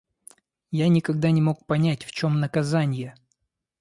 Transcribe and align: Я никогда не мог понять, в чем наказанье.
Я 0.71 0.87
никогда 0.87 1.29
не 1.29 1.43
мог 1.43 1.63
понять, 1.67 2.05
в 2.05 2.11
чем 2.11 2.39
наказанье. 2.39 3.13